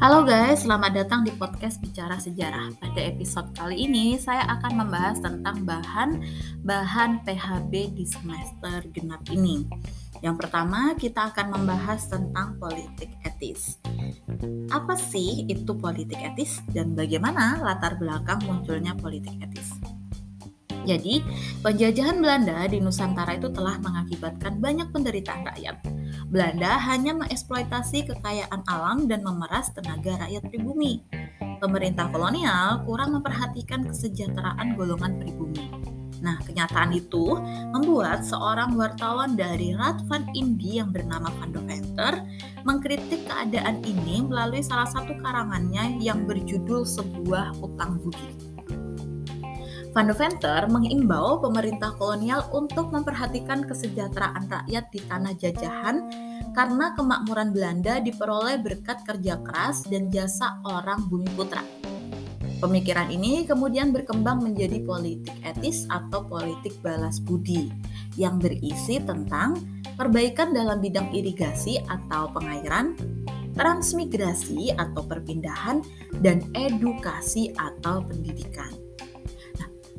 Halo 0.00 0.24
guys, 0.24 0.64
selamat 0.64 0.96
datang 0.96 1.28
di 1.28 1.32
podcast 1.36 1.76
Bicara 1.76 2.16
Sejarah. 2.16 2.72
Pada 2.80 3.04
episode 3.04 3.52
kali 3.52 3.84
ini 3.84 4.16
saya 4.16 4.48
akan 4.48 4.80
membahas 4.80 5.20
tentang 5.20 5.60
bahan-bahan 5.68 7.20
PHB 7.28 7.92
di 7.92 8.08
semester 8.08 8.80
genap 8.96 9.28
ini. 9.28 9.68
Yang 10.24 10.40
pertama, 10.40 10.96
kita 10.96 11.36
akan 11.36 11.52
membahas 11.52 12.08
tentang 12.08 12.56
politik 12.56 13.12
etis. 13.20 13.76
Apa 14.72 14.96
sih 14.96 15.44
itu 15.52 15.76
politik 15.76 16.16
etis 16.16 16.64
dan 16.72 16.96
bagaimana 16.96 17.60
latar 17.60 18.00
belakang 18.00 18.40
munculnya 18.48 18.96
politik 18.96 19.36
etis? 19.44 19.99
Jadi, 20.88 21.20
penjajahan 21.60 22.18
Belanda 22.20 22.64
di 22.68 22.80
Nusantara 22.80 23.36
itu 23.36 23.52
telah 23.52 23.76
mengakibatkan 23.80 24.58
banyak 24.58 24.88
penderitaan 24.90 25.44
rakyat 25.44 25.76
Belanda 26.30 26.78
hanya 26.86 27.14
mengeksploitasi 27.18 28.06
kekayaan 28.06 28.62
alam 28.70 29.10
dan 29.10 29.26
memeras 29.26 29.74
tenaga 29.74 30.14
rakyat 30.26 30.46
pribumi. 30.46 31.02
Pemerintah 31.58 32.08
kolonial 32.08 32.86
kurang 32.86 33.18
memperhatikan 33.18 33.84
kesejahteraan 33.84 34.78
golongan 34.78 35.18
pribumi. 35.20 35.66
Nah, 36.20 36.36
kenyataan 36.44 36.92
itu 36.92 37.34
membuat 37.72 38.22
seorang 38.22 38.76
wartawan 38.76 39.34
dari 39.40 39.72
Radvan 39.72 40.28
Indi 40.36 40.76
yang 40.76 40.92
bernama 40.92 41.32
Van 41.40 41.50
Deventer 41.50 42.20
mengkritik 42.62 43.24
keadaan 43.24 43.80
ini 43.82 44.20
melalui 44.20 44.60
salah 44.60 44.88
satu 44.88 45.16
karangannya 45.16 45.96
yang 45.96 46.28
berjudul 46.28 46.84
Sebuah 46.84 47.56
Utang 47.64 48.04
Budi. 48.04 48.49
Van 49.90 50.06
de 50.06 50.14
Venter 50.14 50.70
mengimbau 50.70 51.42
pemerintah 51.42 51.90
kolonial 51.98 52.46
untuk 52.54 52.94
memperhatikan 52.94 53.66
kesejahteraan 53.66 54.46
rakyat 54.46 54.86
di 54.94 55.02
tanah 55.02 55.34
jajahan 55.34 56.06
karena 56.54 56.94
kemakmuran 56.94 57.50
Belanda 57.50 57.98
diperoleh 57.98 58.62
berkat 58.62 59.02
kerja 59.02 59.42
keras 59.42 59.82
dan 59.90 60.06
jasa 60.06 60.62
orang 60.62 61.10
bumi 61.10 61.26
putra. 61.34 61.66
Pemikiran 62.62 63.10
ini 63.10 63.42
kemudian 63.42 63.90
berkembang 63.90 64.46
menjadi 64.46 64.78
politik 64.86 65.34
etis 65.42 65.90
atau 65.90 66.22
politik 66.22 66.78
balas 66.86 67.18
budi 67.18 67.74
yang 68.14 68.38
berisi 68.38 69.02
tentang 69.02 69.58
perbaikan 69.98 70.54
dalam 70.54 70.78
bidang 70.78 71.10
irigasi 71.10 71.82
atau 71.90 72.30
pengairan, 72.30 72.94
transmigrasi 73.58 74.70
atau 74.70 75.02
perpindahan, 75.02 75.82
dan 76.22 76.46
edukasi 76.54 77.50
atau 77.58 78.06
pendidikan. 78.06 78.89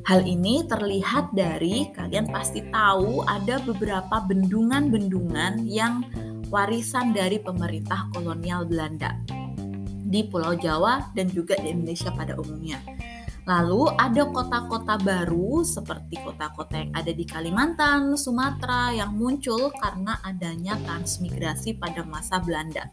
Hal 0.02 0.26
ini 0.26 0.66
terlihat 0.66 1.30
dari 1.30 1.86
kalian 1.94 2.26
pasti 2.26 2.58
tahu 2.74 3.22
ada 3.22 3.62
beberapa 3.62 4.18
bendungan-bendungan 4.26 5.62
yang 5.70 6.02
warisan 6.50 7.14
dari 7.14 7.38
pemerintah 7.38 8.10
kolonial 8.10 8.66
Belanda 8.66 9.14
di 10.02 10.26
Pulau 10.26 10.58
Jawa 10.58 11.14
dan 11.14 11.30
juga 11.30 11.54
di 11.62 11.70
Indonesia 11.70 12.10
pada 12.10 12.34
umumnya. 12.34 12.82
Lalu 13.42 13.90
ada 13.98 14.22
kota-kota 14.30 15.02
baru 15.02 15.66
seperti 15.66 16.14
kota-kota 16.22 16.78
yang 16.78 16.94
ada 16.94 17.10
di 17.10 17.26
Kalimantan, 17.26 18.14
Sumatera 18.14 18.94
yang 18.94 19.18
muncul 19.18 19.74
karena 19.82 20.22
adanya 20.22 20.78
transmigrasi 20.86 21.74
pada 21.74 22.06
masa 22.06 22.38
Belanda. 22.38 22.86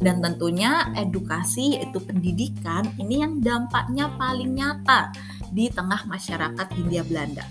Dan 0.00 0.24
tentunya 0.24 0.88
edukasi 0.96 1.76
yaitu 1.76 2.00
pendidikan 2.00 2.88
ini 2.96 3.28
yang 3.28 3.44
dampaknya 3.44 4.08
paling 4.16 4.56
nyata 4.56 5.12
di 5.54 5.70
tengah 5.70 6.02
masyarakat 6.10 6.66
Hindia 6.74 7.06
Belanda. 7.06 7.46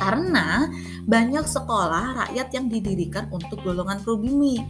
Karena 0.00 0.68
banyak 1.04 1.44
sekolah 1.44 2.26
rakyat 2.26 2.48
yang 2.52 2.66
didirikan 2.72 3.28
untuk 3.28 3.60
golongan 3.60 4.00
pribumi. 4.00 4.60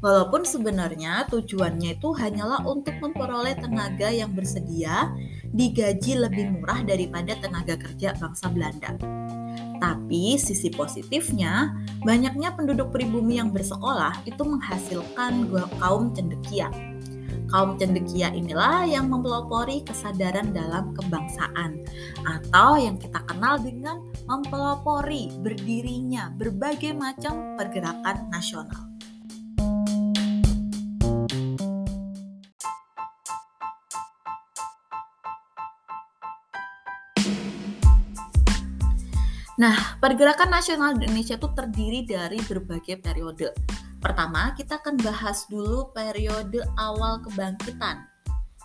Walaupun 0.00 0.48
sebenarnya 0.48 1.28
tujuannya 1.28 2.00
itu 2.00 2.08
hanyalah 2.16 2.64
untuk 2.64 2.96
memperoleh 3.04 3.52
tenaga 3.60 4.08
yang 4.08 4.32
bersedia 4.32 5.12
digaji 5.52 6.16
lebih 6.16 6.56
murah 6.56 6.80
daripada 6.86 7.36
tenaga 7.36 7.76
kerja 7.76 8.16
bangsa 8.16 8.48
Belanda. 8.48 8.96
Tapi 9.76 10.40
sisi 10.40 10.72
positifnya, 10.72 11.76
banyaknya 12.00 12.56
penduduk 12.56 12.92
pribumi 12.92 13.36
yang 13.40 13.52
bersekolah 13.52 14.24
itu 14.24 14.40
menghasilkan 14.40 15.52
kaum 15.80 16.16
cendekia 16.16 16.72
Kaum 17.50 17.74
cendekia 17.82 18.30
inilah 18.30 18.86
yang 18.86 19.10
mempelopori 19.10 19.82
kesadaran 19.82 20.54
dalam 20.54 20.94
kebangsaan 20.94 21.82
atau 22.22 22.78
yang 22.78 22.94
kita 22.94 23.18
kenal 23.26 23.58
dengan 23.58 24.06
mempelopori 24.30 25.34
berdirinya 25.42 26.30
berbagai 26.38 26.94
macam 26.94 27.58
pergerakan 27.58 28.30
nasional. 28.30 28.86
Nah, 39.60 39.98
pergerakan 39.98 40.54
nasional 40.54 40.96
Indonesia 40.96 41.36
itu 41.36 41.48
terdiri 41.52 42.06
dari 42.06 42.38
berbagai 42.46 42.96
periode. 43.02 43.52
Pertama, 44.00 44.56
kita 44.56 44.80
akan 44.80 44.96
bahas 45.04 45.44
dulu 45.52 45.92
periode 45.92 46.64
awal 46.80 47.20
kebangkitan 47.20 48.08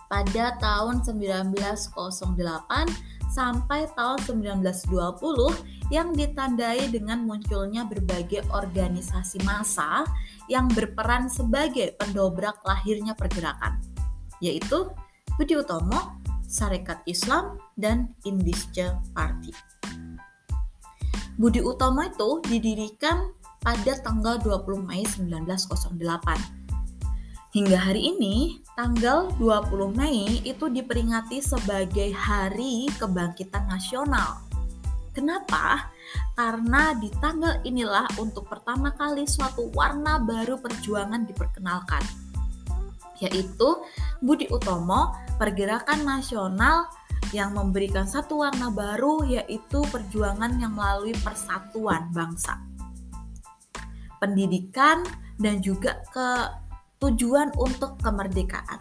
pada 0.08 0.56
tahun 0.56 1.04
1908 1.04 1.92
sampai 3.28 3.84
tahun 3.92 4.18
1920 4.24 5.92
yang 5.92 6.16
ditandai 6.16 6.88
dengan 6.88 7.26
munculnya 7.28 7.84
berbagai 7.84 8.48
organisasi 8.48 9.44
massa 9.44 10.08
yang 10.48 10.72
berperan 10.72 11.28
sebagai 11.28 11.94
pendobrak 12.00 12.64
lahirnya 12.64 13.12
pergerakan, 13.12 13.76
yaitu 14.40 14.88
Budi 15.36 15.52
Utomo, 15.52 16.16
Sarekat 16.48 17.04
Islam, 17.04 17.60
dan 17.76 18.16
Indische 18.24 18.96
Party. 19.12 19.52
Budi 21.36 21.60
Utomo 21.60 22.00
itu 22.00 22.40
didirikan 22.48 23.35
pada 23.66 23.98
tanggal 23.98 24.38
20 24.38 24.86
Mei 24.86 25.02
1908. 25.02 25.98
Hingga 27.50 27.74
hari 27.74 28.14
ini, 28.14 28.62
tanggal 28.78 29.34
20 29.42 29.90
Mei 29.90 30.38
itu 30.46 30.70
diperingati 30.70 31.42
sebagai 31.42 32.14
Hari 32.14 32.86
Kebangkitan 32.94 33.66
Nasional. 33.66 34.38
Kenapa? 35.10 35.90
Karena 36.38 36.94
di 36.94 37.10
tanggal 37.18 37.58
inilah 37.66 38.06
untuk 38.22 38.46
pertama 38.46 38.94
kali 38.94 39.26
suatu 39.26 39.66
warna 39.74 40.22
baru 40.22 40.62
perjuangan 40.62 41.26
diperkenalkan, 41.26 42.06
yaitu 43.18 43.82
Budi 44.22 44.46
Utomo, 44.46 45.10
pergerakan 45.42 46.06
nasional 46.06 46.86
yang 47.34 47.50
memberikan 47.58 48.06
satu 48.06 48.46
warna 48.46 48.70
baru 48.70 49.26
yaitu 49.26 49.82
perjuangan 49.90 50.54
yang 50.62 50.70
melalui 50.76 51.16
persatuan 51.18 52.06
bangsa 52.14 52.75
pendidikan, 54.18 55.04
dan 55.36 55.60
juga 55.60 56.00
ke 56.12 56.28
tujuan 57.00 57.52
untuk 57.60 58.00
kemerdekaan. 58.00 58.80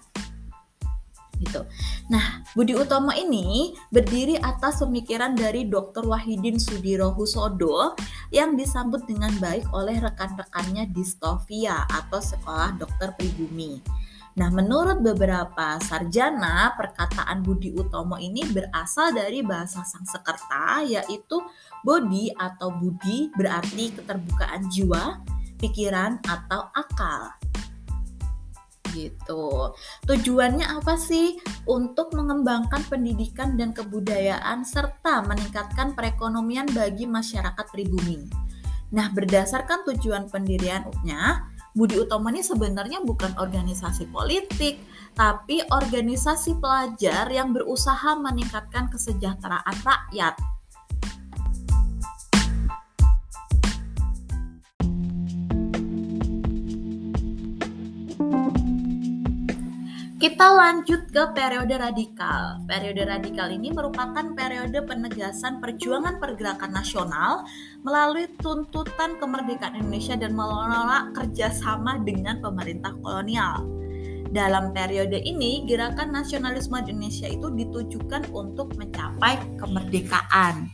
Gitu. 1.35 1.67
Nah, 2.07 2.47
Budi 2.55 2.71
Utomo 2.79 3.11
ini 3.11 3.75
berdiri 3.91 4.39
atas 4.39 4.79
pemikiran 4.79 5.35
dari 5.35 5.67
Dr. 5.67 6.07
Wahidin 6.07 6.55
Sudiro 6.55 7.11
Husodo 7.11 7.91
yang 8.31 8.55
disambut 8.55 9.03
dengan 9.03 9.35
baik 9.43 9.67
oleh 9.75 9.99
rekan-rekannya 9.99 10.87
di 10.95 11.03
Stovia 11.03 11.83
atau 11.91 12.23
Sekolah 12.23 12.79
Dokter 12.79 13.11
Pribumi. 13.19 13.83
Nah, 14.35 14.51
menurut 14.51 14.99
beberapa 14.99 15.79
sarjana, 15.79 16.75
perkataan 16.75 17.39
Budi 17.39 17.71
Utomo 17.71 18.19
ini 18.19 18.43
berasal 18.47 19.15
dari 19.15 19.39
bahasa 19.39 19.83
Sangsekerta 19.83 20.83
yaitu 20.83 21.39
Bodi 21.85 22.33
atau 22.33 22.73
budi 22.73 23.29
berarti 23.37 23.93
keterbukaan 23.93 24.67
jiwa, 24.73 25.21
pikiran, 25.59 26.19
atau 26.25 26.69
akal. 26.73 27.33
Gitu. 28.95 29.75
Tujuannya 30.07 30.63
apa 30.79 30.95
sih? 30.95 31.35
Untuk 31.67 32.15
mengembangkan 32.15 32.87
pendidikan 32.87 33.59
dan 33.59 33.75
kebudayaan 33.75 34.63
serta 34.63 35.19
meningkatkan 35.27 35.91
perekonomian 35.93 36.71
bagi 36.71 37.03
masyarakat 37.03 37.67
pribumi. 37.75 38.23
Nah, 38.95 39.11
berdasarkan 39.11 39.83
tujuan 39.91 40.31
pendiriannya, 40.31 41.21
Budi 41.75 41.99
Utomo 41.99 42.31
ini 42.31 42.39
sebenarnya 42.39 43.03
bukan 43.03 43.35
organisasi 43.35 44.07
politik, 44.07 44.79
tapi 45.11 45.59
organisasi 45.67 46.55
pelajar 46.63 47.27
yang 47.27 47.51
berusaha 47.51 48.15
meningkatkan 48.15 48.87
kesejahteraan 48.87 49.75
rakyat 49.83 50.54
Kita 60.25 60.57
lanjut 60.57 61.13
ke 61.13 61.37
periode 61.37 61.77
radikal. 61.77 62.57
Periode 62.65 63.05
radikal 63.05 63.45
ini 63.53 63.69
merupakan 63.69 64.25
periode 64.33 64.81
penegasan 64.81 65.61
perjuangan 65.61 66.17
pergerakan 66.17 66.73
nasional 66.73 67.45
melalui 67.85 68.25
tuntutan 68.41 69.21
kemerdekaan 69.21 69.77
Indonesia 69.77 70.17
dan 70.17 70.33
menolak 70.33 71.13
kerjasama 71.13 72.01
dengan 72.01 72.41
pemerintah 72.41 72.97
kolonial. 73.05 73.69
Dalam 74.33 74.73
periode 74.73 75.21
ini, 75.21 75.61
gerakan 75.69 76.17
nasionalisme 76.17 76.73
Indonesia 76.73 77.29
itu 77.29 77.45
ditujukan 77.45 78.33
untuk 78.33 78.73
mencapai 78.81 79.37
kemerdekaan. 79.61 80.73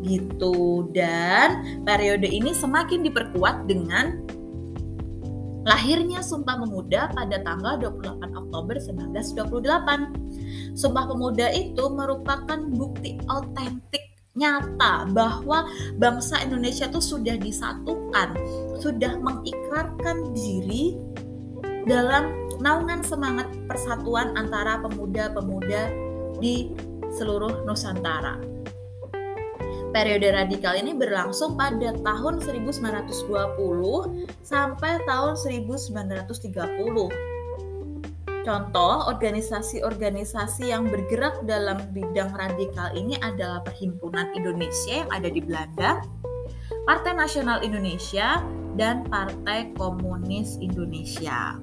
Gitu. 0.00 0.88
Dan 0.96 1.84
periode 1.84 2.32
ini 2.32 2.56
semakin 2.56 3.04
diperkuat 3.04 3.68
dengan 3.68 4.39
Lahirnya 5.60 6.24
Sumpah 6.24 6.56
Pemuda 6.56 7.12
pada 7.12 7.36
tanggal 7.44 7.76
28 7.76 8.32
Oktober 8.32 8.76
1928. 8.80 10.72
Sumpah 10.72 11.04
Pemuda 11.04 11.52
itu 11.52 11.84
merupakan 11.92 12.58
bukti 12.72 13.20
otentik 13.28 14.10
nyata 14.38 15.10
bahwa 15.10 15.68
bangsa 16.00 16.40
Indonesia 16.40 16.88
itu 16.88 17.02
sudah 17.02 17.36
disatukan, 17.36 18.32
sudah 18.80 19.18
mengikrarkan 19.20 20.32
diri 20.32 20.96
dalam 21.84 22.30
naungan 22.62 23.04
semangat 23.04 23.50
persatuan 23.66 24.32
antara 24.38 24.80
pemuda-pemuda 24.80 25.92
di 26.38 26.72
seluruh 27.12 27.66
Nusantara. 27.66 28.59
Periode 29.90 30.30
radikal 30.30 30.78
ini 30.78 30.94
berlangsung 30.94 31.58
pada 31.58 31.90
tahun 31.90 32.38
1920 32.38 33.18
sampai 34.46 35.02
tahun 35.02 35.34
1930. 35.34 36.30
Contoh 38.46 38.94
organisasi-organisasi 39.10 40.70
yang 40.70 40.86
bergerak 40.86 41.42
dalam 41.42 41.90
bidang 41.90 42.30
radikal 42.38 42.94
ini 42.94 43.18
adalah 43.18 43.66
Perhimpunan 43.66 44.30
Indonesia 44.32 45.02
yang 45.02 45.10
ada 45.10 45.26
di 45.26 45.42
Belanda, 45.42 46.00
Partai 46.86 47.12
Nasional 47.18 47.58
Indonesia, 47.66 48.40
dan 48.78 49.02
Partai 49.10 49.74
Komunis 49.74 50.54
Indonesia. 50.62 51.58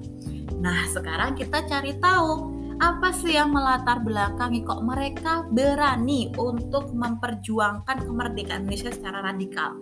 Nah, 0.60 0.84
sekarang 0.92 1.32
kita 1.32 1.64
cari 1.64 1.96
tahu 1.96 2.57
apa 2.78 3.10
sih 3.10 3.34
yang 3.34 3.50
melatar 3.50 3.98
belakangi 4.06 4.62
kok 4.62 4.86
mereka 4.86 5.42
berani 5.50 6.30
untuk 6.38 6.94
memperjuangkan 6.94 8.06
kemerdekaan 8.06 8.70
Indonesia 8.70 8.94
secara 8.94 9.26
radikal? 9.26 9.74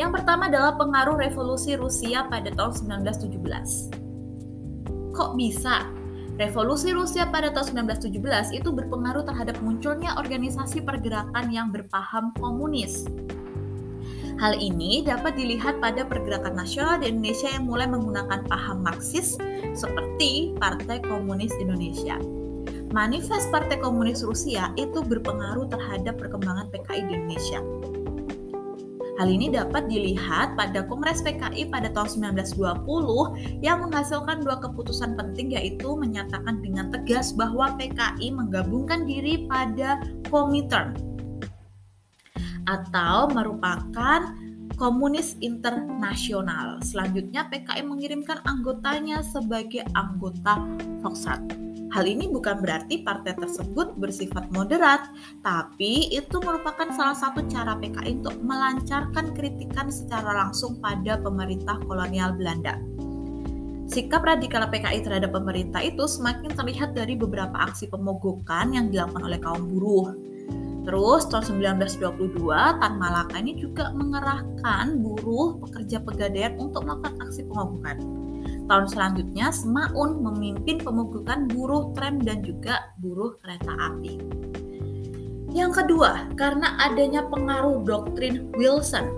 Yang 0.00 0.20
pertama 0.20 0.48
adalah 0.48 0.80
pengaruh 0.80 1.20
revolusi 1.20 1.76
Rusia 1.76 2.24
pada 2.28 2.52
tahun 2.52 3.04
1917. 3.04 3.92
Kok 5.12 5.36
bisa? 5.36 5.84
Revolusi 6.36 6.92
Rusia 6.92 7.24
pada 7.32 7.48
tahun 7.48 7.88
1917 7.88 8.52
itu 8.52 8.68
berpengaruh 8.68 9.24
terhadap 9.24 9.56
munculnya 9.64 10.20
organisasi 10.20 10.84
pergerakan 10.84 11.48
yang 11.48 11.72
berpaham 11.72 12.28
komunis. 12.36 13.08
Hal 14.36 14.52
ini 14.60 15.00
dapat 15.00 15.32
dilihat 15.32 15.80
pada 15.80 16.04
pergerakan 16.04 16.60
nasional 16.60 17.00
di 17.00 17.08
Indonesia 17.08 17.48
yang 17.48 17.64
mulai 17.64 17.88
menggunakan 17.88 18.44
paham 18.44 18.84
Marxis 18.84 19.40
seperti 19.72 20.52
Partai 20.60 21.00
Komunis 21.00 21.56
Indonesia. 21.56 22.20
Manifest 22.92 23.48
Partai 23.48 23.80
Komunis 23.80 24.20
Rusia 24.20 24.76
itu 24.76 25.00
berpengaruh 25.00 25.72
terhadap 25.72 26.20
perkembangan 26.20 26.68
PKI 26.68 27.00
di 27.08 27.12
Indonesia. 27.16 27.60
Hal 29.16 29.32
ini 29.32 29.48
dapat 29.48 29.88
dilihat 29.88 30.52
pada 30.60 30.84
Kongres 30.84 31.24
PKI 31.24 31.72
pada 31.72 31.88
tahun 31.96 32.36
1920 32.36 33.64
yang 33.64 33.88
menghasilkan 33.88 34.44
dua 34.44 34.60
keputusan 34.60 35.16
penting 35.16 35.56
yaitu 35.56 35.96
menyatakan 35.96 36.60
dengan 36.60 36.92
tegas 36.92 37.32
bahwa 37.32 37.72
PKI 37.80 38.36
menggabungkan 38.36 39.08
diri 39.08 39.48
pada 39.48 40.04
Komintern 40.28 41.15
atau 42.66 43.30
merupakan 43.30 44.34
komunis 44.76 45.34
internasional. 45.40 46.78
Selanjutnya 46.84 47.48
PKI 47.48 47.82
mengirimkan 47.86 48.44
anggotanya 48.44 49.24
sebagai 49.24 49.82
anggota 49.96 50.60
Foksat. 51.00 51.66
Hal 51.96 52.04
ini 52.04 52.28
bukan 52.28 52.60
berarti 52.60 53.00
partai 53.00 53.32
tersebut 53.40 53.96
bersifat 53.96 54.52
moderat, 54.52 55.08
tapi 55.40 56.12
itu 56.12 56.36
merupakan 56.44 56.92
salah 56.92 57.16
satu 57.16 57.40
cara 57.48 57.78
PKI 57.80 58.20
untuk 58.20 58.36
melancarkan 58.44 59.32
kritikan 59.32 59.88
secara 59.88 60.44
langsung 60.44 60.76
pada 60.82 61.16
pemerintah 61.16 61.80
kolonial 61.88 62.36
Belanda. 62.36 62.76
Sikap 63.86 64.26
radikal 64.26 64.66
PKI 64.66 65.06
terhadap 65.06 65.30
pemerintah 65.30 65.78
itu 65.78 66.10
semakin 66.10 66.52
terlihat 66.52 66.92
dari 66.92 67.14
beberapa 67.14 67.54
aksi 67.54 67.86
pemogokan 67.86 68.74
yang 68.74 68.90
dilakukan 68.90 69.22
oleh 69.22 69.38
kaum 69.38 69.64
buruh. 69.70 70.10
Terus 70.86 71.26
tahun 71.26 71.58
1922 71.66 72.46
Tan 72.54 72.94
Malaka 73.02 73.42
ini 73.42 73.58
juga 73.58 73.90
mengerahkan 73.90 75.02
buruh 75.02 75.58
pekerja 75.66 75.98
pegadaian 75.98 76.54
untuk 76.62 76.86
melakukan 76.86 77.26
aksi 77.26 77.42
pemogokan. 77.50 77.98
Tahun 78.70 78.86
selanjutnya 78.86 79.50
Semaun 79.50 80.22
memimpin 80.22 80.78
pemogokan 80.78 81.50
buruh 81.50 81.90
tram 81.98 82.22
dan 82.22 82.46
juga 82.46 82.94
buruh 83.02 83.34
kereta 83.42 83.74
api. 83.74 84.14
Yang 85.50 85.82
kedua, 85.82 86.30
karena 86.38 86.78
adanya 86.78 87.26
pengaruh 87.26 87.82
doktrin 87.82 88.54
Wilson. 88.54 89.10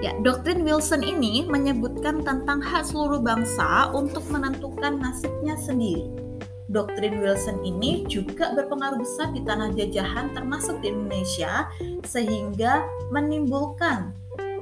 Ya, 0.00 0.16
doktrin 0.24 0.64
Wilson 0.64 1.04
ini 1.04 1.44
menyebutkan 1.44 2.24
tentang 2.24 2.64
hak 2.64 2.88
seluruh 2.88 3.20
bangsa 3.20 3.92
untuk 3.92 4.24
menentukan 4.32 4.96
nasibnya 4.96 5.52
sendiri 5.60 6.29
doktrin 6.70 7.18
Wilson 7.18 7.60
ini 7.66 8.06
juga 8.06 8.54
berpengaruh 8.54 9.02
besar 9.02 9.34
di 9.34 9.42
tanah 9.42 9.74
jajahan 9.74 10.30
termasuk 10.30 10.78
di 10.78 10.94
Indonesia 10.94 11.66
sehingga 12.06 12.86
menimbulkan 13.10 14.14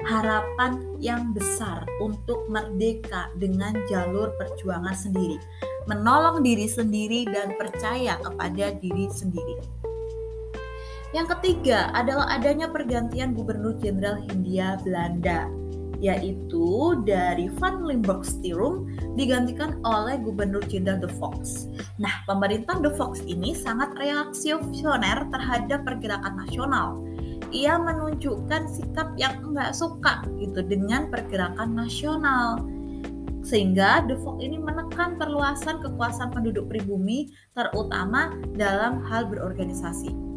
harapan 0.08 0.96
yang 0.96 1.36
besar 1.36 1.84
untuk 2.00 2.48
merdeka 2.48 3.28
dengan 3.36 3.76
jalur 3.92 4.32
perjuangan 4.40 4.96
sendiri, 4.96 5.36
menolong 5.84 6.40
diri 6.40 6.64
sendiri 6.64 7.28
dan 7.28 7.52
percaya 7.60 8.16
kepada 8.16 8.72
diri 8.80 9.06
sendiri. 9.12 9.60
Yang 11.12 11.36
ketiga 11.36 11.88
adalah 11.92 12.28
adanya 12.32 12.68
pergantian 12.68 13.32
gubernur 13.32 13.76
jenderal 13.80 14.20
Hindia 14.28 14.76
Belanda 14.84 15.48
yaitu 15.98 16.94
dari 17.02 17.50
Van 17.58 17.82
Limburg 17.82 18.22
Stirum 18.22 18.86
digantikan 19.18 19.82
oleh 19.82 20.18
Gubernur 20.22 20.62
Jenderal 20.70 21.02
De 21.02 21.10
Fox. 21.18 21.66
Nah, 21.98 22.22
pemerintah 22.30 22.78
De 22.78 22.94
Fox 22.94 23.22
ini 23.26 23.54
sangat 23.54 23.94
reaksioner 23.98 25.26
terhadap 25.34 25.82
pergerakan 25.82 26.34
nasional. 26.46 27.02
Ia 27.50 27.80
menunjukkan 27.80 28.68
sikap 28.70 29.16
yang 29.18 29.40
enggak 29.42 29.74
suka 29.74 30.22
gitu 30.38 30.62
dengan 30.62 31.10
pergerakan 31.10 31.74
nasional. 31.74 32.62
Sehingga 33.42 34.04
De 34.04 34.14
Fox 34.20 34.44
ini 34.44 34.60
menekan 34.60 35.16
perluasan 35.16 35.80
kekuasaan 35.80 36.30
penduduk 36.30 36.68
pribumi 36.68 37.32
terutama 37.56 38.36
dalam 38.54 39.00
hal 39.08 39.26
berorganisasi. 39.26 40.27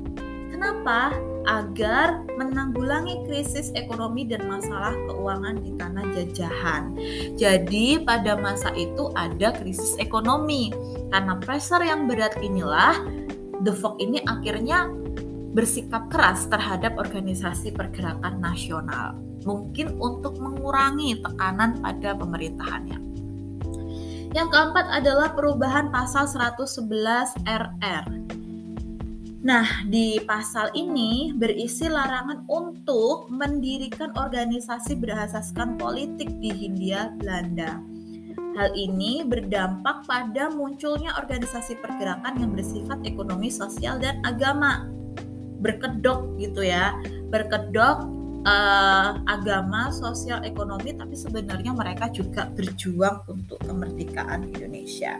Kenapa? 0.62 1.18
agar 1.50 2.22
menanggulangi 2.38 3.25
krisis 3.25 3.74
ekonomi 3.74 4.30
dan 4.30 4.46
masalah 4.46 4.94
keuangan 5.10 5.58
di 5.58 5.74
tanah 5.74 6.06
jajahan. 6.13 6.94
Jadi 7.34 8.06
pada 8.06 8.38
masa 8.38 8.70
itu 8.77 9.10
ada 9.18 9.50
krisis 9.58 9.98
ekonomi. 9.98 10.70
Karena 11.10 11.41
pressure 11.41 11.82
yang 11.82 12.06
berat 12.06 12.38
inilah 12.46 12.94
The 13.65 13.74
Fog 13.74 13.98
ini 13.98 14.22
akhirnya 14.30 14.86
bersikap 15.58 16.13
keras 16.13 16.46
terhadap 16.46 16.94
organisasi 16.94 17.74
pergerakan 17.74 18.38
nasional. 18.38 19.18
Mungkin 19.41 19.98
untuk 19.98 20.38
mengurangi 20.38 21.25
tekanan 21.25 21.82
pada 21.82 22.13
pemerintahannya. 22.22 23.01
Yang 24.32 24.48
keempat 24.53 24.86
adalah 24.94 25.34
perubahan 25.34 25.89
pasal 25.89 26.30
111 26.30 26.86
RR 27.50 28.21
Nah, 29.41 29.65
di 29.89 30.21
pasal 30.21 30.69
ini 30.77 31.33
berisi 31.33 31.89
larangan 31.89 32.45
untuk 32.45 33.25
mendirikan 33.33 34.13
organisasi 34.13 35.01
berasaskan 35.01 35.81
politik 35.81 36.29
di 36.38 36.53
Hindia 36.53 37.10
Belanda. 37.17 37.81
Hal 38.53 38.69
ini 38.77 39.25
berdampak 39.25 40.05
pada 40.05 40.53
munculnya 40.53 41.17
organisasi 41.17 41.81
pergerakan 41.81 42.38
yang 42.38 42.51
bersifat 42.53 43.01
ekonomi, 43.01 43.50
sosial, 43.50 43.98
dan 43.98 44.21
agama. 44.29 44.86
Berkedok 45.57 46.38
gitu 46.38 46.62
ya, 46.62 46.93
berkedok 47.33 48.05
uh, 48.45 49.17
agama, 49.25 49.89
sosial, 49.89 50.45
ekonomi, 50.45 50.93
tapi 50.93 51.17
sebenarnya 51.17 51.74
mereka 51.74 52.13
juga 52.13 52.45
berjuang 52.53 53.25
untuk 53.25 53.57
kemerdekaan 53.65 54.53
Indonesia. 54.53 55.17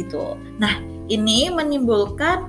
Gitu. 0.00 0.40
Nah, 0.56 0.80
ini 1.12 1.52
menimbulkan 1.52 2.48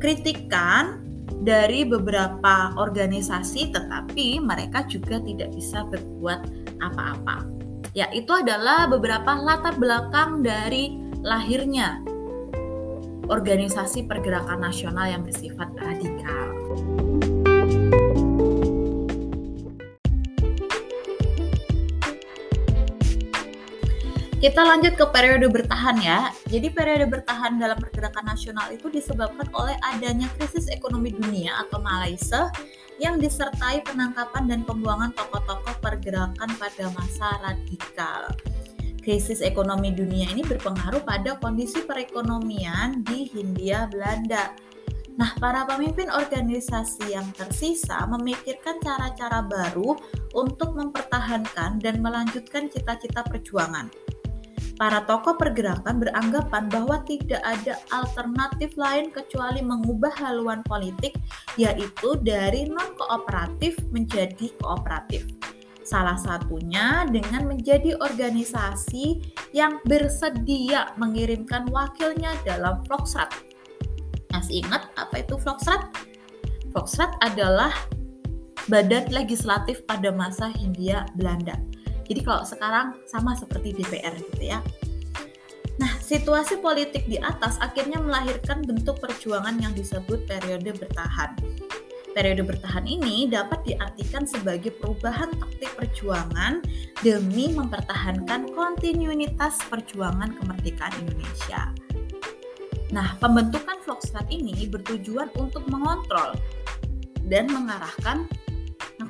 kritikan 0.00 1.04
dari 1.44 1.84
beberapa 1.84 2.72
organisasi 2.80 3.70
tetapi 3.70 4.40
mereka 4.40 4.88
juga 4.88 5.20
tidak 5.20 5.52
bisa 5.52 5.84
berbuat 5.86 6.40
apa-apa. 6.80 7.44
Ya, 7.92 8.08
itu 8.14 8.30
adalah 8.30 8.86
beberapa 8.88 9.36
latar 9.36 9.76
belakang 9.76 10.40
dari 10.40 10.96
lahirnya 11.20 12.00
organisasi 13.28 14.08
pergerakan 14.08 14.64
nasional 14.64 15.10
yang 15.10 15.22
bersifat 15.26 15.68
radikal. 15.76 16.48
Kita 24.38 24.62
lanjut 24.62 24.94
ke 24.94 25.02
periode 25.10 25.50
bertahan 25.50 25.98
ya. 25.98 26.30
Jadi 26.46 26.70
periode 26.70 27.10
bertahan 27.10 27.58
dalam 27.58 27.74
pergerakan 27.74 28.22
nasional 28.22 28.70
itu 28.70 28.86
disebabkan 28.86 29.50
oleh 29.50 29.74
adanya 29.82 30.30
krisis 30.38 30.70
ekonomi 30.70 31.10
dunia 31.10 31.58
atau 31.66 31.82
Malaysia 31.82 32.46
yang 33.02 33.18
disertai 33.18 33.82
penangkapan 33.82 34.46
dan 34.46 34.62
pembuangan 34.62 35.10
tokoh-tokoh 35.18 35.82
pergerakan 35.82 36.54
pada 36.54 36.86
masa 36.94 37.34
radikal. 37.42 38.30
Krisis 39.02 39.42
ekonomi 39.42 39.90
dunia 39.90 40.30
ini 40.30 40.46
berpengaruh 40.46 41.02
pada 41.02 41.34
kondisi 41.42 41.82
perekonomian 41.82 43.02
di 43.10 43.26
Hindia 43.26 43.90
Belanda. 43.90 44.54
Nah, 45.18 45.34
para 45.42 45.66
pemimpin 45.66 46.14
organisasi 46.14 47.10
yang 47.10 47.26
tersisa 47.34 48.06
memikirkan 48.06 48.78
cara-cara 48.78 49.42
baru 49.42 49.98
untuk 50.30 50.78
mempertahankan 50.78 51.82
dan 51.82 51.98
melanjutkan 51.98 52.70
cita-cita 52.70 53.26
perjuangan 53.26 53.90
para 54.78 55.02
tokoh 55.04 55.34
pergerakan 55.34 55.98
beranggapan 55.98 56.70
bahwa 56.70 57.02
tidak 57.02 57.42
ada 57.42 57.74
alternatif 57.90 58.78
lain 58.78 59.10
kecuali 59.10 59.58
mengubah 59.60 60.14
haluan 60.14 60.62
politik, 60.64 61.18
yaitu 61.58 62.14
dari 62.22 62.70
non-kooperatif 62.70 63.74
menjadi 63.90 64.54
kooperatif. 64.62 65.26
Salah 65.82 66.14
satunya 66.14 67.04
dengan 67.10 67.50
menjadi 67.50 67.98
organisasi 67.98 69.34
yang 69.50 69.82
bersedia 69.82 70.94
mengirimkan 70.94 71.66
wakilnya 71.74 72.38
dalam 72.46 72.78
Vlogsrat. 72.86 73.34
Masih 74.30 74.62
ingat 74.62 74.94
apa 74.94 75.26
itu 75.26 75.34
Vlogsrat? 75.40 75.90
Vlogsrat 76.70 77.18
adalah 77.24 77.74
badan 78.68 79.10
legislatif 79.10 79.82
pada 79.88 80.12
masa 80.12 80.52
Hindia 80.52 81.08
Belanda 81.16 81.56
jadi 82.08 82.20
kalau 82.24 82.42
sekarang 82.42 82.96
sama 83.04 83.36
seperti 83.36 83.76
DPR 83.76 84.16
gitu 84.16 84.42
ya. 84.42 84.58
Nah, 85.78 85.94
situasi 86.02 86.58
politik 86.58 87.06
di 87.06 87.22
atas 87.22 87.54
akhirnya 87.62 88.02
melahirkan 88.02 88.66
bentuk 88.66 88.98
perjuangan 88.98 89.54
yang 89.62 89.70
disebut 89.78 90.26
periode 90.26 90.74
bertahan. 90.74 91.38
Periode 92.18 92.42
bertahan 92.42 92.82
ini 92.82 93.30
dapat 93.30 93.62
diartikan 93.62 94.26
sebagai 94.26 94.74
perubahan 94.74 95.30
taktik 95.38 95.70
perjuangan 95.78 96.66
demi 96.98 97.54
mempertahankan 97.54 98.50
kontinuitas 98.58 99.62
perjuangan 99.70 100.34
kemerdekaan 100.42 100.98
Indonesia. 100.98 101.70
Nah, 102.90 103.14
pembentukan 103.22 103.78
Vlogstrat 103.86 104.26
ini 104.32 104.66
bertujuan 104.66 105.30
untuk 105.38 105.62
mengontrol 105.70 106.34
dan 107.28 107.46
mengarahkan 107.52 108.26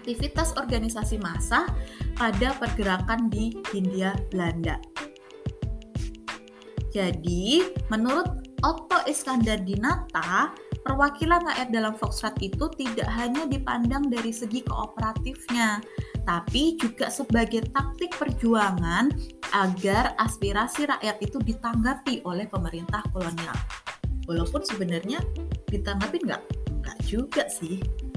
aktivitas 0.09 0.57
organisasi 0.57 1.21
massa 1.21 1.69
pada 2.17 2.57
pergerakan 2.57 3.29
di 3.29 3.53
Hindia 3.77 4.17
Belanda. 4.33 4.81
Jadi, 6.88 7.77
menurut 7.93 8.49
Otto 8.65 9.05
Iskandar 9.05 9.61
Dinata, 9.69 10.57
perwakilan 10.81 11.45
rakyat 11.45 11.69
dalam 11.69 11.93
Foxtrot 11.93 12.41
itu 12.41 12.73
tidak 12.81 13.05
hanya 13.21 13.45
dipandang 13.45 14.09
dari 14.09 14.33
segi 14.33 14.65
kooperatifnya, 14.65 15.85
tapi 16.25 16.81
juga 16.81 17.12
sebagai 17.12 17.69
taktik 17.77 18.17
perjuangan 18.17 19.12
agar 19.53 20.17
aspirasi 20.17 20.88
rakyat 20.88 21.21
itu 21.21 21.37
ditanggapi 21.45 22.25
oleh 22.25 22.49
pemerintah 22.49 23.05
kolonial. 23.12 23.61
Walaupun 24.25 24.65
sebenarnya 24.65 25.21
ditanggapi 25.69 26.25
nggak? 26.25 26.43
Nggak 26.81 26.99
juga 27.05 27.45
sih. 27.53 28.08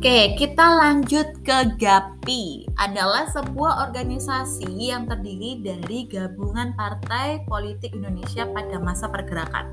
Oke, 0.00 0.32
kita 0.32 0.80
lanjut 0.80 1.44
ke 1.44 1.76
GAPI. 1.76 2.72
Adalah 2.80 3.28
sebuah 3.36 3.84
organisasi 3.84 4.64
yang 4.72 5.04
terdiri 5.04 5.60
dari 5.60 6.08
gabungan 6.08 6.72
partai 6.72 7.44
politik 7.44 7.92
Indonesia 7.92 8.48
pada 8.48 8.80
masa 8.80 9.12
pergerakan. 9.12 9.68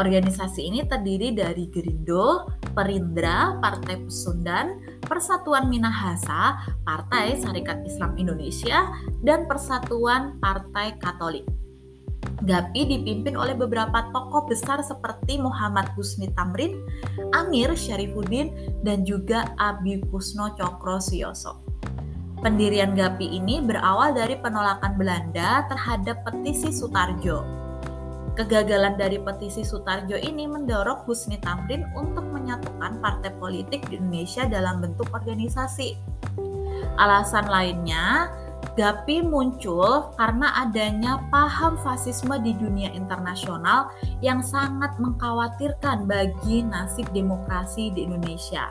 Organisasi 0.00 0.64
ini 0.64 0.80
terdiri 0.88 1.36
dari 1.36 1.68
Gerindo, 1.68 2.48
Perindra, 2.72 3.60
Partai 3.60 4.00
Pesundan, 4.00 4.80
Persatuan 5.04 5.68
Minahasa, 5.68 6.64
Partai 6.88 7.36
Syarikat 7.36 7.84
Islam 7.84 8.16
Indonesia, 8.16 8.88
dan 9.20 9.44
Persatuan 9.44 10.40
Partai 10.40 10.96
Katolik. 10.96 11.59
GAPI 12.40 12.88
dipimpin 12.88 13.36
oleh 13.36 13.52
beberapa 13.52 14.08
tokoh 14.16 14.48
besar 14.48 14.80
seperti 14.80 15.36
Muhammad 15.36 15.92
Husni 15.92 16.32
Tamrin, 16.32 16.80
Amir 17.36 17.76
Syarifuddin, 17.76 18.52
dan 18.80 19.04
juga 19.04 19.52
Abi 19.60 20.00
Kusno 20.08 20.56
Cokro 20.56 20.96
Siyoso. 21.00 21.60
Pendirian 22.40 22.96
GAPI 22.96 23.36
ini 23.36 23.60
berawal 23.60 24.16
dari 24.16 24.40
penolakan 24.40 24.96
Belanda 24.96 25.68
terhadap 25.68 26.24
petisi 26.24 26.72
Sutarjo. 26.72 27.44
Kegagalan 28.32 28.96
dari 28.96 29.20
petisi 29.20 29.60
Sutarjo 29.60 30.16
ini 30.16 30.48
mendorong 30.48 31.04
Husni 31.04 31.36
Tamrin 31.44 31.84
untuk 31.92 32.24
menyatukan 32.32 33.04
partai 33.04 33.36
politik 33.36 33.84
di 33.92 34.00
Indonesia 34.00 34.48
dalam 34.48 34.80
bentuk 34.80 35.12
organisasi. 35.12 36.00
Alasan 36.96 37.52
lainnya, 37.52 38.32
GAPI 38.78 39.26
muncul 39.26 40.14
karena 40.16 40.54
adanya 40.62 41.20
paham 41.28 41.76
fasisme 41.80 42.38
di 42.40 42.56
dunia 42.56 42.88
internasional 42.94 43.92
yang 44.24 44.40
sangat 44.40 44.94
mengkhawatirkan 44.96 46.08
bagi 46.08 46.64
nasib 46.64 47.04
demokrasi 47.12 47.92
di 47.92 48.08
Indonesia. 48.08 48.70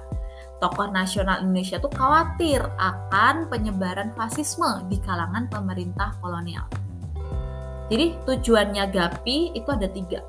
Tokoh 0.59 0.91
nasional 0.91 1.39
Indonesia 1.45 1.79
tuh 1.79 1.91
khawatir 1.93 2.59
akan 2.79 3.47
penyebaran 3.47 4.11
fasisme 4.15 4.83
di 4.91 4.99
kalangan 4.99 5.47
pemerintah 5.47 6.15
kolonial. 6.19 6.67
Jadi 7.89 8.17
tujuannya 8.27 8.89
GAPI 8.91 9.57
itu 9.57 9.69
ada 9.71 9.87
tiga 9.89 10.21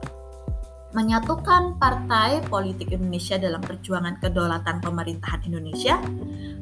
menyatukan 0.91 1.79
partai 1.79 2.43
politik 2.51 2.91
Indonesia 2.91 3.39
dalam 3.39 3.63
perjuangan 3.63 4.19
kedaulatan 4.19 4.83
pemerintahan 4.83 5.47
Indonesia, 5.47 6.03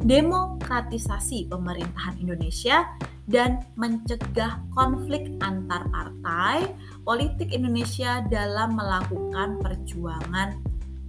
demokratisasi 0.05 1.49
pemerintahan 1.49 2.21
Indonesia, 2.21 2.85
dan 3.29 3.65
mencegah 3.77 4.61
konflik 4.73 5.29
antar 5.45 5.85
partai 5.93 6.65
politik 7.05 7.53
Indonesia 7.53 8.25
dalam 8.29 8.77
melakukan 8.77 9.61
perjuangan 9.61 10.61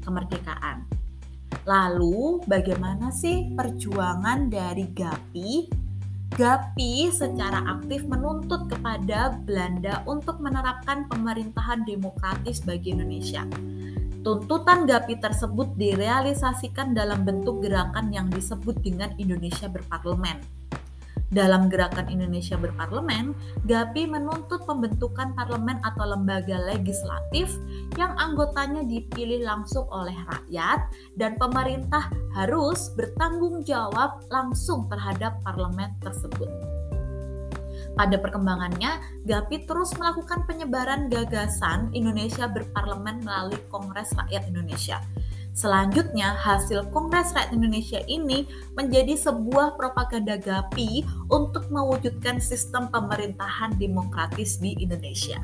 kemerdekaan. 0.03 0.87
Lalu, 1.67 2.43
bagaimana 2.47 3.11
sih 3.11 3.51
perjuangan 3.51 4.47
dari 4.47 4.87
GAPI 4.95 5.51
GAPI 6.35 7.09
secara 7.09 7.65
aktif 7.65 8.05
menuntut 8.05 8.69
kepada 8.69 9.33
Belanda 9.47 10.05
untuk 10.05 10.37
menerapkan 10.37 11.09
pemerintahan 11.09 11.87
demokratis 11.87 12.61
bagi 12.61 12.93
Indonesia. 12.93 13.47
Tuntutan 14.21 14.83
GAPI 14.83 15.23
tersebut 15.23 15.73
direalisasikan 15.79 16.93
dalam 16.93 17.25
bentuk 17.25 17.65
gerakan 17.65 18.11
yang 18.13 18.27
disebut 18.29 18.77
dengan 18.83 19.15
Indonesia 19.17 19.65
berparlemen 19.71 20.58
dalam 21.29 21.69
gerakan 21.69 22.09
Indonesia 22.09 22.57
berparlemen, 22.57 23.37
GAPI 23.69 24.09
menuntut 24.09 24.65
pembentukan 24.65 25.37
parlemen 25.37 25.77
atau 25.85 26.09
lembaga 26.09 26.57
legislatif 26.57 27.53
yang 28.01 28.17
anggotanya 28.17 28.81
dipilih 28.85 29.45
langsung 29.45 29.85
oleh 29.93 30.17
rakyat 30.25 30.89
dan 31.21 31.37
pemerintah 31.37 32.09
harus 32.33 32.89
bertanggung 32.97 33.61
jawab 33.61 34.25
langsung 34.33 34.89
terhadap 34.89 35.37
parlemen 35.45 35.93
tersebut. 36.01 36.49
Pada 37.93 38.15
perkembangannya, 38.15 39.21
GAPI 39.27 39.69
terus 39.69 39.93
melakukan 39.99 40.47
penyebaran 40.49 41.11
gagasan 41.11 41.91
Indonesia 41.91 42.47
berparlemen 42.47 43.21
melalui 43.21 43.59
Kongres 43.69 44.15
Rakyat 44.15 44.49
Indonesia 44.49 45.03
Selanjutnya, 45.59 46.39
hasil 46.39 46.87
Kongres 46.95 47.35
Rakyat 47.35 47.51
Indonesia 47.51 47.99
ini 48.07 48.47
menjadi 48.79 49.19
sebuah 49.19 49.75
propaganda 49.75 50.39
GAPI 50.39 51.03
untuk 51.27 51.67
mewujudkan 51.67 52.39
sistem 52.39 52.87
pemerintahan 52.87 53.75
demokratis 53.75 54.55
di 54.63 54.79
Indonesia. 54.79 55.43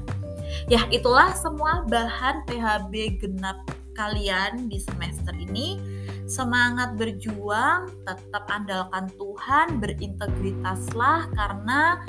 Ya, 0.71 0.87
itulah 0.87 1.35
semua 1.35 1.83
bahan 1.91 2.47
PHB 2.47 3.19
genap 3.19 3.67
kalian 3.91 4.71
di 4.71 4.79
semester 4.79 5.35
ini. 5.35 5.83
Semangat 6.31 6.95
berjuang, 6.95 7.91
tetap 8.07 8.47
andalkan 8.47 9.11
Tuhan, 9.19 9.83
berintegritaslah 9.83 11.27
karena 11.35 11.99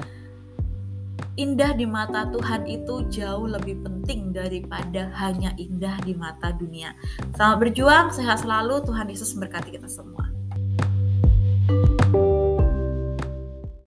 indah 1.36 1.76
di 1.76 1.84
mata 1.84 2.24
Tuhan 2.32 2.64
itu 2.64 3.04
jauh 3.12 3.44
lebih 3.44 3.84
penting 3.84 4.32
daripada 4.32 5.12
hanya 5.20 5.52
indah 5.60 6.00
di 6.02 6.16
mata 6.16 6.56
dunia. 6.56 6.96
Selamat 7.36 7.58
berjuang, 7.60 8.06
sehat 8.16 8.42
selalu. 8.42 8.82
Tuhan 8.88 9.06
Yesus 9.12 9.36
memberkati 9.36 9.70
kita 9.76 9.88
semua. 9.88 10.28
thank 11.66 11.90
you 11.90 11.95